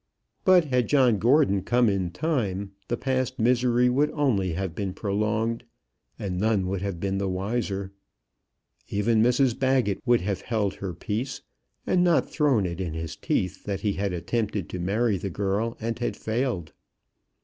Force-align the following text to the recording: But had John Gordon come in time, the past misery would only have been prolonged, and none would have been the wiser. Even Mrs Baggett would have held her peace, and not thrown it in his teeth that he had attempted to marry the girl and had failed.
But 0.43 0.63
had 0.65 0.87
John 0.87 1.19
Gordon 1.19 1.61
come 1.61 1.87
in 1.87 2.09
time, 2.09 2.71
the 2.87 2.97
past 2.97 3.37
misery 3.37 3.87
would 3.87 4.09
only 4.13 4.53
have 4.53 4.73
been 4.73 4.95
prolonged, 4.95 5.63
and 6.17 6.39
none 6.39 6.65
would 6.65 6.81
have 6.81 6.99
been 6.99 7.19
the 7.19 7.29
wiser. 7.29 7.91
Even 8.89 9.21
Mrs 9.21 9.59
Baggett 9.59 10.01
would 10.03 10.21
have 10.21 10.41
held 10.41 10.73
her 10.73 10.95
peace, 10.95 11.43
and 11.85 12.03
not 12.03 12.27
thrown 12.27 12.65
it 12.65 12.81
in 12.81 12.95
his 12.95 13.15
teeth 13.15 13.63
that 13.65 13.81
he 13.81 13.93
had 13.93 14.11
attempted 14.11 14.69
to 14.69 14.79
marry 14.79 15.19
the 15.19 15.29
girl 15.29 15.77
and 15.79 15.99
had 15.99 16.17
failed. 16.17 16.73